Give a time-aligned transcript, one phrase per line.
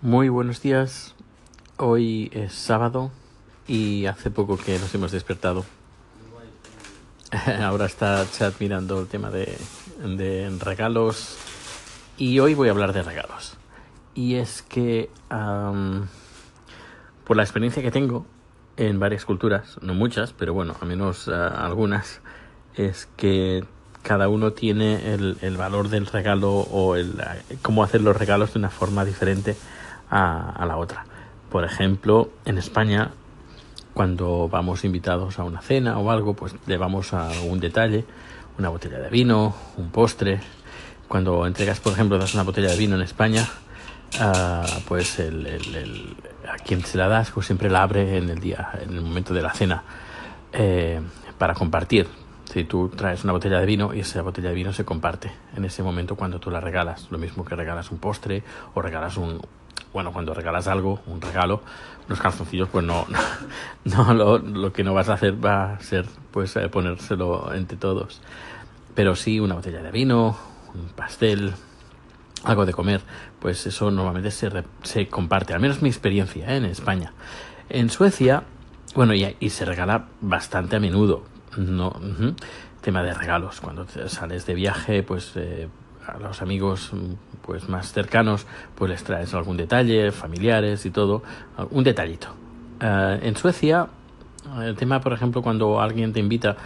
[0.00, 1.16] Muy buenos días.
[1.76, 3.10] Hoy es sábado
[3.66, 5.64] y hace poco que nos hemos despertado.
[7.60, 9.58] Ahora está Chat mirando el tema de,
[10.00, 11.36] de regalos
[12.16, 13.56] y hoy voy a hablar de regalos.
[14.14, 15.10] Y es que
[17.24, 18.24] por la experiencia que tengo
[18.76, 22.20] en varias culturas, no muchas, pero bueno, al menos ah, algunas,
[22.76, 23.64] es que
[24.04, 28.52] cada uno tiene el, el valor del regalo o el ah, cómo hacer los regalos
[28.52, 29.56] de una forma diferente
[30.10, 31.04] a, la otra.
[31.50, 33.10] Por ejemplo, en España,
[33.94, 38.04] cuando vamos invitados a una cena o algo, pues le vamos a un detalle,
[38.58, 40.40] una botella de vino, un postre.
[41.08, 43.48] Cuando entregas, por ejemplo, das una botella de vino en España,
[44.20, 48.90] ah, pues a quien se la das, pues siempre la abre en el día, en
[48.90, 49.82] el momento de la cena,
[50.52, 51.00] eh,
[51.38, 52.08] para compartir.
[52.52, 55.66] Si tú traes una botella de vino y esa botella de vino se comparte en
[55.66, 58.42] ese momento cuando tú la regalas, lo mismo que regalas un postre
[58.74, 59.38] o regalas un,
[59.98, 61.60] bueno, cuando regalas algo, un regalo,
[62.06, 63.04] unos calzoncillos, pues no,
[63.84, 68.20] no, lo, que no vas a hacer va a ser pues eh, ponérselo entre todos.
[68.94, 70.38] Pero sí una botella de vino,
[70.72, 71.52] un pastel,
[72.44, 73.00] algo de comer,
[73.40, 76.58] pues eso normalmente se, re- se comparte, al menos mi experiencia ¿eh?
[76.58, 77.12] en España.
[77.68, 78.44] En Suecia,
[78.94, 81.24] bueno, y, se regala bastante a menudo,
[81.56, 81.92] no,
[82.82, 85.66] tema de regalos, cuando sales de viaje, pues eh,
[86.08, 91.22] a los amigos mm, pues más cercanos, pues les traes algún detalle, familiares y todo,
[91.70, 92.28] un detallito.
[92.80, 93.88] Eh, en Suecia,
[94.62, 96.56] el tema, por ejemplo, cuando alguien te invita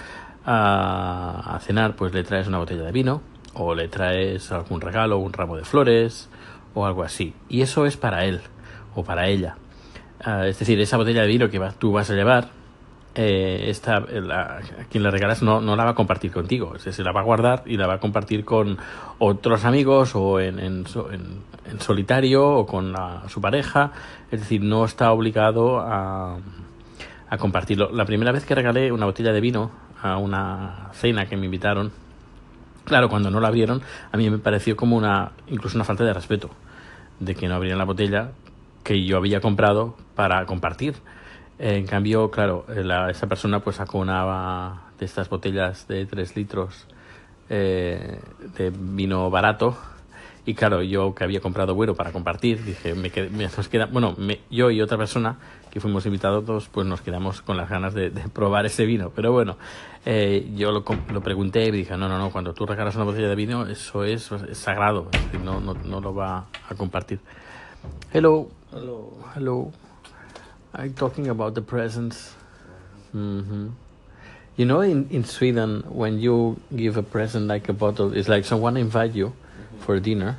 [0.44, 3.22] a, cenar, pues le traes una botella de vino
[3.54, 6.28] o le traes algún regalo, un ramo de flores
[6.74, 7.34] o algo así.
[7.48, 8.40] Y eso es para él
[8.94, 9.56] o para ella.
[10.24, 12.48] Ah, es decir, esa botella de vino que vas- tú vas a llevar,
[13.14, 16.72] eh, esta, la- a quien le regalas no, no la va a compartir contigo.
[16.72, 18.78] Decir, se la va a guardar y la va a compartir con
[19.18, 23.92] otros amigos o en, en, en- solitario o con la- su pareja.
[24.30, 26.38] Es decir, no está obligado a,
[27.28, 27.90] a compartirlo.
[27.92, 29.70] La primera vez que regalé una botella de vino
[30.02, 31.92] a una cena que me invitaron,
[32.84, 36.12] claro, cuando no la abrieron, a mí me pareció como una, incluso una falta de
[36.12, 36.50] respeto,
[37.20, 38.32] de que no abrieran la botella
[38.82, 40.94] que yo había comprado para compartir.
[41.64, 46.34] En cambio, claro, eh, la- esa persona pues sacó una de estas botellas de 3
[46.34, 46.86] litros
[47.48, 48.18] eh,
[48.58, 49.76] de vino barato
[50.44, 53.86] y claro, yo que había comprado bueno para compartir, dije, me quedé- me- nos queda,
[53.86, 55.36] bueno, me- yo y otra persona
[55.70, 59.10] que fuimos invitados, todos, pues nos quedamos con las ganas de, de probar ese vino.
[59.14, 59.56] Pero bueno,
[60.04, 63.04] eh, yo lo, lo pregunté y me dije, no, no, no, cuando tú regalas una
[63.04, 66.74] botella de vino, eso es, es sagrado, es decir, no, no, no lo va a
[66.74, 67.20] compartir.
[68.12, 68.48] Hello.
[68.72, 69.10] Hello.
[69.36, 69.70] Hello.
[70.74, 72.32] I'm talking about the presents.
[73.12, 73.68] hmm
[74.56, 78.44] You know, in, in Sweden, when you give a present like a bottle, it's like
[78.44, 79.32] someone invite you
[79.80, 80.36] for dinner,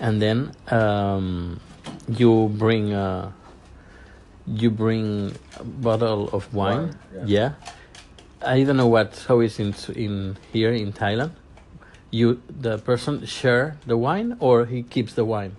[0.00, 1.60] and then um,
[2.08, 3.32] you bring a,
[4.46, 6.98] you bring a bottle of wine.
[7.14, 7.52] Wine, yeah.
[8.44, 11.30] I don't know what how is in in here in Thailand.
[12.10, 15.56] You the person share the wine or he keeps the wine.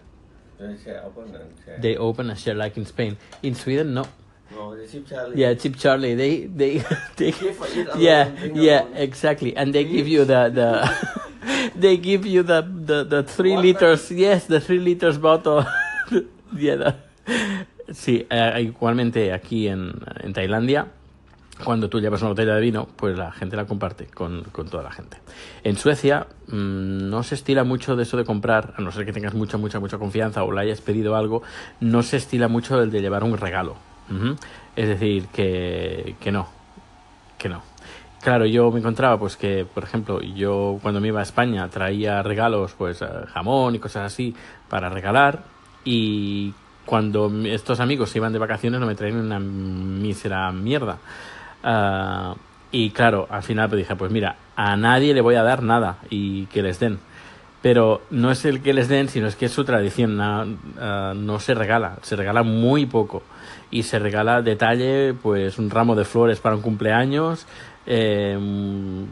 [0.57, 1.77] They open and share.
[1.79, 3.17] They open and share like in Spain.
[3.43, 4.05] In Sweden, no.
[4.51, 5.41] no, they ship Charlie.
[5.41, 6.15] Yeah, Chip Charlie.
[6.15, 6.77] They they
[7.17, 7.31] they.
[7.31, 9.55] Give for it Yeah, yeah, exactly.
[9.55, 11.71] And they give you the the.
[11.75, 13.67] they give you the the the three Water.
[13.67, 14.11] liters.
[14.11, 15.65] Yes, the three liters bottle.
[16.55, 16.75] yeah.
[16.75, 16.95] the-
[17.93, 19.93] Sí, eh, igualmente aquí en,
[20.23, 20.87] en Tailandia,
[21.63, 24.83] cuando tú llevas una botella de vino, pues la gente la comparte con, con toda
[24.83, 25.17] la gente.
[25.63, 29.13] En Suecia mm, no se estila mucho de eso de comprar, a no ser que
[29.13, 31.43] tengas mucha, mucha, mucha confianza o le hayas pedido algo,
[31.79, 33.75] no se estila mucho el de llevar un regalo.
[34.75, 36.47] Es decir, que, que no,
[37.39, 37.63] que no.
[38.21, 42.21] Claro, yo me encontraba pues que, por ejemplo, yo cuando me iba a España traía
[42.21, 44.35] regalos, pues eh, jamón y cosas así
[44.67, 45.43] para regalar
[45.83, 46.53] y
[46.85, 50.97] cuando estos amigos iban de vacaciones no me traían una mísera mierda.
[51.67, 52.35] Ah,
[52.71, 55.97] y claro, al final pues dije, pues mira, a nadie le voy a dar nada
[56.11, 56.99] y que les den.
[57.63, 60.15] Pero no es el que les den, sino es que es su tradición.
[60.17, 60.45] na-
[60.79, 63.23] ah, no se regala, se regala muy poco.
[63.71, 67.47] Y se regala detalle, pues un ramo de flores para un cumpleaños.
[67.87, 68.35] eh,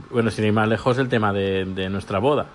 [0.09, 2.45] bueno, sin ir más lejos, el tema de nuestra boda.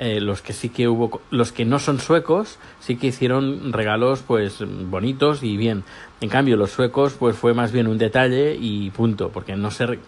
[0.00, 4.22] Eh, los que sí que hubo, los que no son suecos, sí que hicieron regalos
[4.24, 5.82] pues bonitos y bien.
[6.20, 9.86] En cambio, los suecos pues fue más bien un detalle y punto, porque no se,
[9.86, 9.98] re-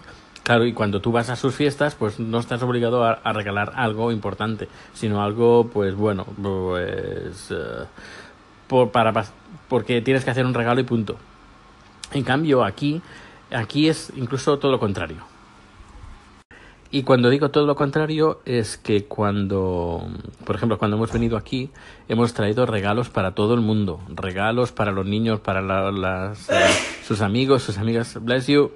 [0.45, 4.13] claro, y cuando tú vas a sus fiestas pues no estás obligado a, regalar algo
[4.13, 7.85] importante, sino algo pues bueno, pues eh,
[8.69, 9.13] por, para,
[9.69, 11.17] porque tienes que hacer un regalo y punto.
[12.13, 13.03] En cambio, aquí,
[13.51, 15.30] aquí es incluso todo lo contrario.
[16.91, 20.09] Y cuando digo todo lo contrario es que cuando,
[20.45, 21.71] por ejemplo, cuando hemos venido aquí,
[22.09, 26.55] hemos traído regalos para todo el mundo, regalos para los niños, para la- las, eh,
[27.07, 28.19] sus amigos, sus amigas.
[28.23, 28.73] Bless you.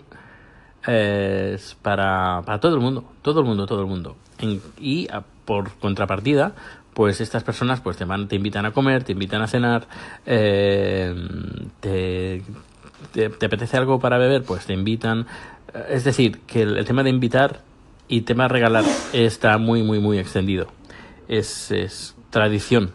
[0.86, 4.16] Es para, todo el mundo, todo el mundo, todo el mundo.
[4.38, 6.52] En- y a- por contrapartida,
[6.94, 9.86] pues estas personas pues te van, te invitan a comer, te invitan a cenar,
[10.26, 11.14] eh,
[11.80, 12.42] te,
[13.12, 15.26] te, te apetece algo para beber, pues te invitan.
[15.74, 17.60] Eh, Es decir, que el tema de invitar
[18.08, 20.66] y tema regalar está muy, muy, muy extendido.
[21.28, 22.92] Es, es tradición.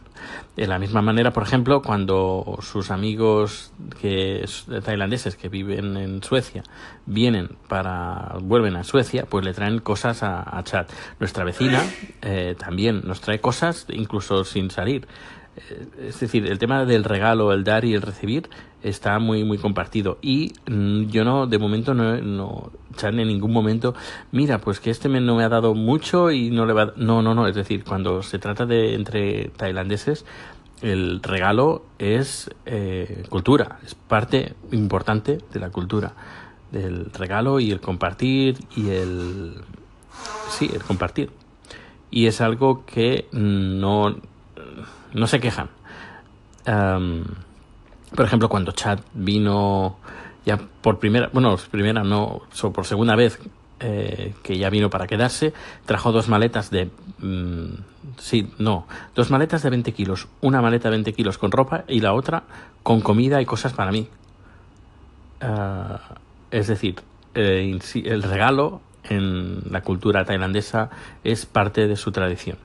[0.55, 3.71] De la misma manera, por ejemplo, cuando sus amigos
[4.01, 6.63] que es- tailandeses que viven en Suecia
[7.05, 10.87] vienen para vuelven a Suecia, pues le traen cosas a, a Chad.
[11.19, 11.81] Nuestra vecina
[12.21, 15.07] eh, también nos trae cosas, incluso sin salir.
[15.55, 18.49] Eh, Es decir, el tema del regalo, el dar y el recibir
[18.83, 20.17] está muy muy compartido.
[20.21, 23.93] Y mm, yo no de momento no, no Chan en ningún momento
[24.31, 27.21] mira pues que este me, no me ha dado mucho y no le va no
[27.21, 30.25] no no es decir cuando se trata de entre tailandeses
[30.81, 36.13] el regalo es eh, cultura es parte importante de la cultura
[36.71, 39.55] del regalo y el compartir y el
[40.49, 41.31] sí el compartir.
[42.11, 44.15] Y es algo que no
[45.13, 45.69] no se quejan
[48.15, 49.97] por ejemplo, cuando Chad vino
[50.45, 53.39] ya por primera, bueno, primera no, so- por segunda vez
[53.81, 55.53] eh, que ya vino para quedarse,
[55.85, 56.89] trajo dos maletas de,
[57.19, 57.65] mm,
[58.17, 62.01] sí, no, dos maletas de 20 kilos, una maleta de 20 kilos con ropa y
[62.01, 62.43] la otra
[62.83, 64.07] con comida y cosas para mí.
[65.41, 66.15] Ah,
[66.51, 66.95] es decir,
[67.35, 70.89] eh, el regalo en la cultura tailandesa
[71.23, 72.57] es parte de su tradición.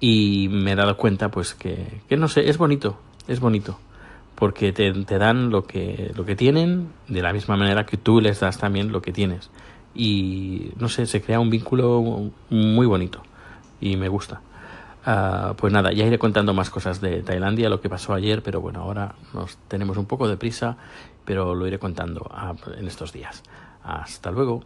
[0.00, 3.80] Y me he dado cuenta pues que, que no sé es bonito es bonito
[4.38, 8.20] porque te, te dan lo que lo que tienen de la misma manera que tú
[8.20, 9.50] les das también lo que tienes.
[9.94, 13.20] Y no sé se crea un vínculo muy bonito
[13.80, 14.40] y me gusta.
[15.04, 18.60] Ah, pues nada ya iré contando más cosas de Tailandia lo que pasó ayer pero
[18.60, 20.76] bueno ahora nos tenemos un poco de prisa
[21.24, 23.42] pero lo iré contando ah, en estos días.
[23.82, 24.62] Hasta luego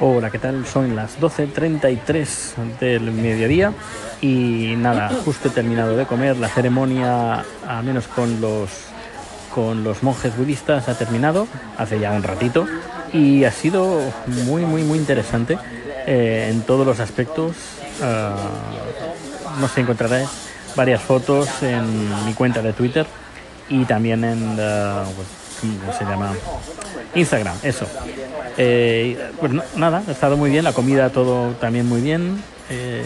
[0.00, 0.66] Hola, ¿qué tal?
[0.66, 3.72] Son las 12.33 del mediodía
[4.20, 6.36] y nada, justo he terminado de comer.
[6.36, 8.70] La ceremonia, al menos con los,
[9.54, 11.46] con los monjes budistas, ha terminado
[11.78, 12.66] hace ya un ratito
[13.12, 15.58] y ha sido muy, muy, muy interesante
[16.06, 17.56] eh, en todos los aspectos.
[18.02, 18.36] Ah,
[19.60, 20.26] no sé, encontraré
[20.74, 23.06] varias fotos en mi cuenta de Twitter
[23.68, 25.28] y también en, ah, pues,
[25.80, 26.34] ¿cómo se llama?
[27.14, 27.86] Instagram, eso.
[28.56, 32.42] Eh, pues nada, ha estado muy bien, la comida todo también muy bien.
[32.70, 33.04] Eh,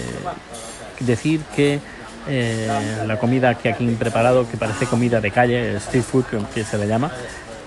[1.00, 1.80] decir que
[2.28, 2.68] eh,
[3.06, 6.24] la comida que aquí han preparado, que parece comida de calle, street food
[6.54, 7.10] que, se le llama,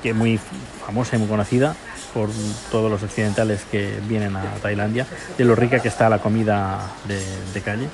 [0.02, 0.40] que es muy
[0.86, 1.76] famosa y muy conocida
[2.14, 2.30] por
[2.72, 5.06] todos los occidentales que vienen a Tailandia,
[5.38, 7.88] de lo rica que está la comida de calle.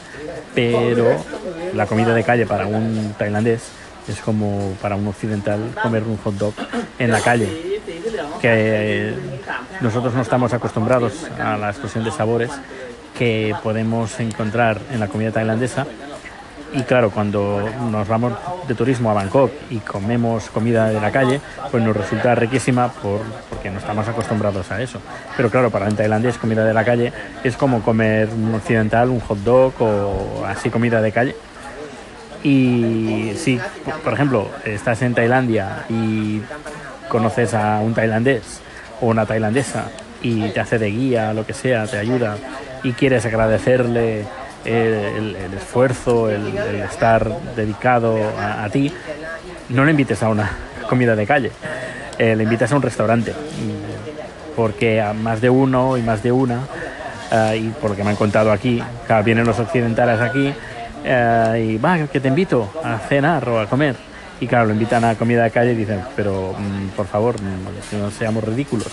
[0.54, 1.22] Pero
[1.74, 3.64] la comida de calle para un tailandés
[4.08, 6.54] es como para un occidental comer un hot dog
[7.00, 7.82] en la calle
[8.42, 9.14] que
[9.82, 12.52] nosotros no estamos acostumbrados a la explosión de sabores
[13.18, 15.86] que podemos encontrar en la comida tailandesa.
[16.74, 18.34] Y claro, cuando nos vamos
[18.68, 21.40] de turismo a Bangkok y comemos comida de la calle,
[21.72, 25.00] pues nos resulta riquísima por, porque no estamos acostumbrados a eso.
[25.38, 27.14] Pero claro, para un tailandés comida de la calle
[27.46, 31.36] es como comer un occidental, un hot dog o así comida de calle.
[32.46, 33.60] Y si,
[34.04, 36.42] por ejemplo, estás en Tailandia y
[37.08, 38.62] conoces a un tailandés
[39.02, 39.86] o una tailandesa
[40.22, 42.38] y te hace de guía, lo que sea, te ayuda
[42.84, 44.26] y quieres agradecerle
[44.64, 46.56] el, esfuerzo, el,
[46.88, 48.94] estar dedicado a, ti,
[49.70, 50.52] no le invites a una
[50.88, 51.52] comida de calle,
[52.20, 53.34] eh, le invitas a un restaurante,
[54.56, 56.60] porque a más de uno y más de una,
[57.32, 60.54] eh, y por lo que me han contado aquí, claro, vienen los occidentales aquí
[61.06, 63.96] eh, y va, que te invito a cenar o a comer.
[64.42, 67.98] Y claro, lo invitan a comida de calle y dicen, pero mm, por favor, mm,
[68.00, 68.88] no seamos ridículos.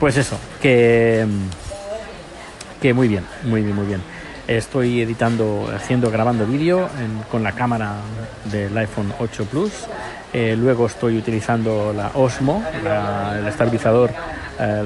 [0.00, 4.00] Pues eso, que, mm, que muy bien, muy bien, muy bien.
[4.48, 6.88] Estoy editando, haciendo, grabando vídeo
[7.30, 7.92] con la cámara
[8.50, 9.72] del iPhone 8 Plus.
[10.32, 14.10] Eh, luego estoy utilizando la Osmo, la- el estabilizador
[14.58, 14.82] eh,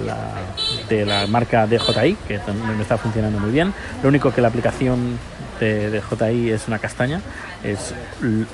[0.89, 2.39] de la marca DJI, que
[2.77, 3.73] me está funcionando muy bien.
[4.03, 5.19] Lo único que la aplicación
[5.61, 7.21] de, de DJI es una castaña,
[7.65, 7.95] es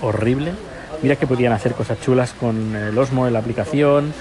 [0.00, 0.52] horrible.
[1.02, 4.12] Mira que podían hacer cosas chulas con el Osmo en la aplicación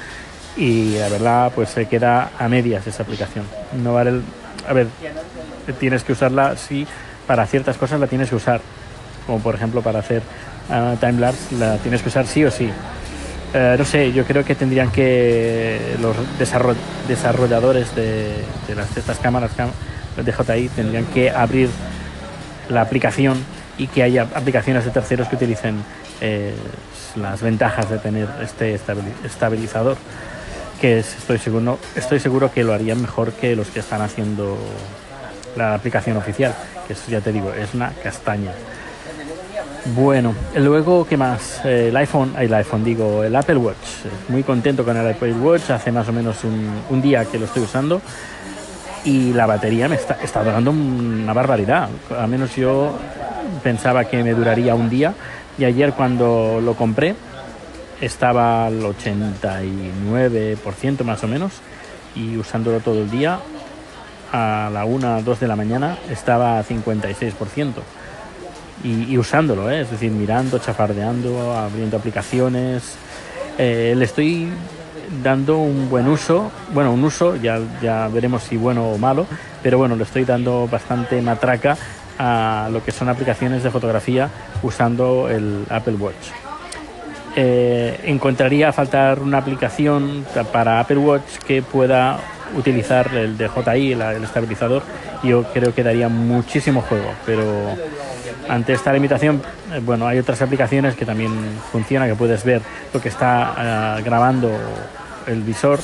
[0.58, 3.46] y la verdad pues se queda a medias esa aplicación.
[3.84, 4.22] No vale el-
[4.68, 4.88] a ver,
[5.80, 6.86] tienes que usarla sí,
[7.28, 8.62] para ciertas cosas la tienes que usar,
[9.26, 10.22] como por ejemplo para hacer
[10.70, 12.70] ah, timelapse la tienes que usar sí o sí.
[13.54, 16.76] Eh, no sé, yo creo que tendrían que los desarroll-
[17.08, 18.34] desarrolladores de,
[18.68, 19.72] de las, de estas cámaras cam-
[20.24, 21.70] DJI tendrían que abrir
[22.72, 23.38] la aplicación
[23.78, 25.84] y que haya aplicaciones de terceros que utilicen
[26.22, 26.54] eh,
[27.16, 28.74] las ventajas de tener este
[29.24, 29.98] estabilizador
[30.80, 34.58] que estoy seguro estoy seguro que lo harían mejor que los que están haciendo
[35.56, 36.56] la aplicación oficial
[36.88, 38.52] que eso ya te digo es una castaña
[39.96, 41.66] bueno, luego, ¿qué más?
[41.66, 44.06] El iPhone, el iPhone digo, el Apple Watch.
[44.30, 47.64] Muy contento con el Apple Watch, hace más o menos un, día que lo estoy
[47.64, 48.00] usando
[49.04, 51.90] y la batería me está, está durando una barbaridad.
[52.18, 52.98] Al menos yo
[53.64, 55.14] pensaba que me duraría un día
[55.58, 57.16] y ayer cuando lo compré
[58.00, 61.54] estaba al 89% más o menos
[62.16, 63.40] y usándolo todo el día
[64.32, 67.74] a la 1, 2 de la mañana estaba a 56%
[68.84, 69.82] y, usándolo, ¿eh?
[69.82, 72.96] es decir, mirando, chafardeando, abriendo aplicaciones.
[73.60, 74.50] Eh, le estoy
[75.24, 79.28] dando un buen uso, bueno, un uso, ya, ya veremos si bueno o malo,
[79.62, 81.78] pero bueno, le estoy dando bastante matraca
[82.18, 84.30] a lo que son aplicaciones de fotografía
[84.64, 86.30] usando el Apple Watch.
[87.36, 92.20] Eh, encontraría faltar una aplicación para Apple Watch que pueda
[92.58, 94.84] utilizar el DJI, el, el estabilizador.
[95.24, 97.44] Yo creo que daría muchísimo juego, pero
[98.50, 99.42] ante esta limitación,
[99.74, 101.32] eh, bueno, hay otras aplicaciones que también
[101.72, 102.62] funcionan, que puedes ver
[102.94, 104.52] lo que está eh, grabando
[105.28, 105.80] el visor,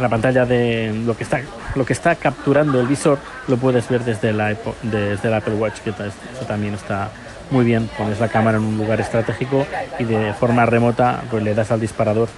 [0.00, 1.40] la pantalla de lo que está
[1.74, 3.18] lo que está capturando el visor
[3.48, 7.10] lo puedes ver desde la desde el Apple Watch, que eso también está
[7.50, 7.88] muy bien.
[7.96, 9.66] Pones la cámara en un lugar estratégico
[9.98, 12.28] y de forma remota pues le das al disparador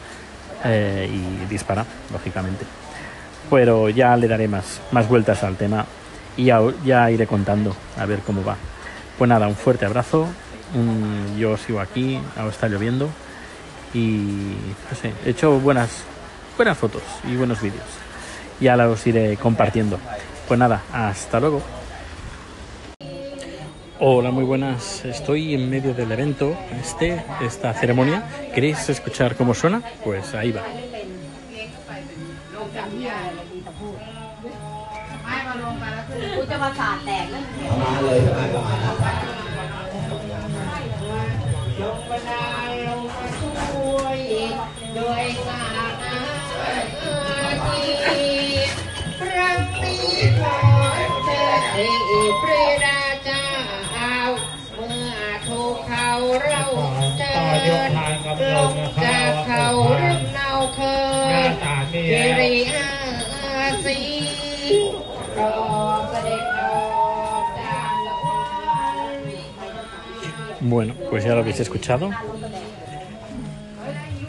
[0.64, 2.64] eh, y dispara, lógicamente.
[3.50, 5.86] Pero ya le daré más, más vueltas al tema
[6.36, 8.56] y ya, ya iré contando a ver cómo va.
[9.18, 10.26] Pues nada, un fuerte abrazo.
[11.38, 13.08] yo sigo aquí, ahora está lloviendo.
[13.96, 14.18] Y
[14.90, 16.04] no sé, he hecho buenas,
[16.54, 17.86] buenas fotos y buenos vídeos.
[18.60, 19.98] Ya los iré compartiendo.
[20.46, 21.62] Pues nada, hasta luego.
[23.98, 25.02] Hola, muy buenas.
[25.06, 28.24] Estoy en medio del evento, este, esta ceremonia.
[28.54, 29.80] ¿Queréis escuchar cómo suena?
[30.04, 30.60] Pues ahí va.
[45.05, 48.23] ด้วยงานอาที
[49.19, 50.07] ครั้งนี้
[50.39, 50.57] ขอ
[51.25, 51.61] เชิญ
[52.09, 53.43] อีพระราชา
[53.93, 54.17] เอา
[54.75, 55.15] เมื่อ
[55.47, 56.09] ถูกเขา
[56.43, 56.63] เรา
[57.17, 57.37] เจอ
[58.55, 59.65] ลงจากเขา
[60.01, 60.79] รึกเนาเค
[61.41, 61.45] ย
[62.09, 63.99] เจริอาสี
[70.63, 72.11] Bueno, pues ya lo habéis escuchado.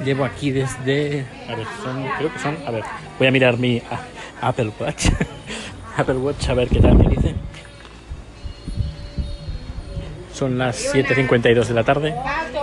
[0.04, 1.26] Llevo aquí desde.
[1.50, 2.06] A ver, son.
[2.18, 2.58] Creo que son.
[2.66, 2.84] A ver,
[3.18, 3.82] voy a mirar mi
[4.42, 5.08] Apple Watch.
[5.98, 7.36] Apple Watch, a ver qué tal me dice.
[10.34, 12.16] Son las 7.52 de la tarde.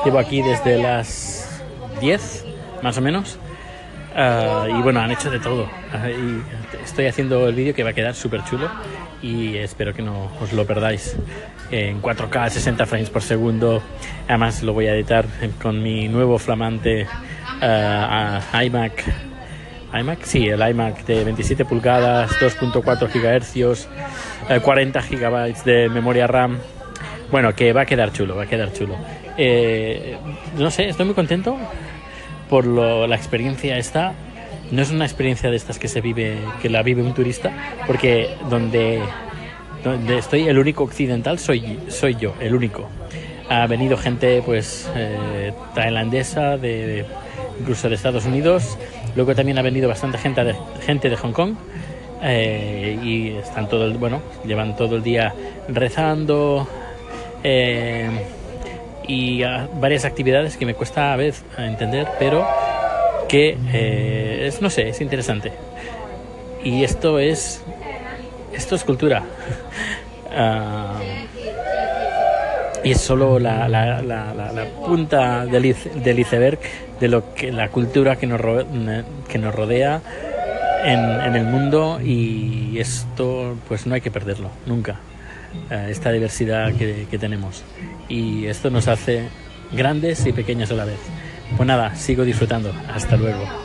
[0.04, 1.60] Llevo aquí desde las
[2.00, 2.44] 10,
[2.82, 3.38] más o menos.
[4.14, 5.68] Ah, y bueno, han hecho de todo.
[5.92, 6.08] Ah,
[6.84, 8.70] estoy haciendo el vídeo que va a quedar súper chulo
[9.24, 11.16] y espero que no os lo perdáis.
[11.70, 13.82] En 4K, 60 frames por segundo.
[14.28, 15.24] Además lo voy a editar
[15.62, 17.06] con mi nuevo flamante
[17.62, 19.02] ah, iMac.
[19.98, 23.88] iMac, sí, el iMac de 27 pulgadas, 2.4 GHz,
[24.62, 26.58] 40 GB de memoria RAM.
[27.30, 28.94] Bueno, que va a quedar chulo, va a quedar chulo.
[29.38, 30.18] Eh,
[30.58, 31.56] no sé, estoy muy contento
[32.50, 34.12] por la experiencia esta.
[34.70, 37.52] No es una experiencia de estas que se vive, que la vive un turista,
[37.86, 39.00] porque donde,
[39.82, 42.88] donde estoy el único occidental soy, soy yo, el único.
[43.48, 47.04] Ha venido gente pues eh, tailandesa, de,
[47.60, 48.78] incluso de Estados Unidos.
[49.14, 50.54] Luego también ha venido bastante gente de,
[50.84, 51.54] gente de Hong Kong.
[52.22, 55.34] Eh, y están todo el, bueno, llevan todo el día
[55.68, 56.66] rezando.
[57.42, 58.08] Eh,
[59.06, 59.42] y
[59.78, 62.46] varias actividades que me cuesta a veces entender, pero
[63.34, 65.50] que eh, es, no sé, es interesante.
[66.62, 67.64] Y esto es,
[68.52, 69.24] esto es cultura.
[70.36, 70.98] Ah,
[72.82, 76.58] y es solo la, la, la, la punta del, del, iceberg
[76.98, 78.40] de lo que la cultura que nos,
[79.28, 80.00] que nos rodea
[80.84, 84.96] en, el mundo y esto pues no hay que perderlo nunca.
[85.70, 87.62] Eh, esta diversidad que, que tenemos.
[88.08, 89.28] Y esto nos hace
[89.70, 90.98] grandes y pequeños a la vez.
[91.56, 92.74] Pues nada, sigo disfrutando.
[92.88, 93.63] Hasta luego.